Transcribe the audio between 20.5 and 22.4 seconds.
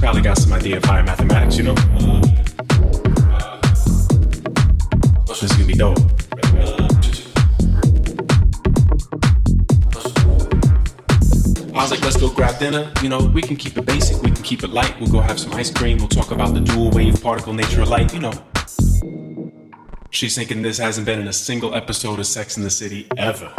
this hasn't been in a single episode of